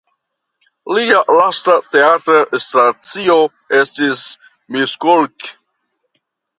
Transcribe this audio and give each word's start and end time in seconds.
Lia 0.97 1.19
lasta 1.39 1.75
teatra 1.97 2.41
stacio 2.65 3.37
estis 3.83 4.27
Miskolc. 4.77 5.51